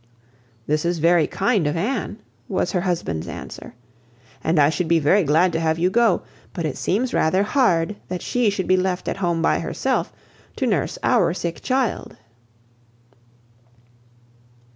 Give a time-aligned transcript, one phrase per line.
[0.65, 2.17] "This is very kind of Anne,"
[2.49, 3.75] was her husband's answer,
[4.43, 7.97] "and I should be very glad to have you go; but it seems rather hard
[8.07, 10.11] that she should be left at home by herself,
[10.55, 12.17] to nurse our sick child."